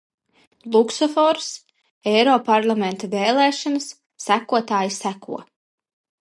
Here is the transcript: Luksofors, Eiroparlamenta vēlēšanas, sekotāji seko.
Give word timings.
Luksofors, 0.75 1.49
Eiroparlamenta 2.13 3.11
vēlēšanas, 3.13 3.87
sekotāji 4.27 4.97
seko. 4.97 5.39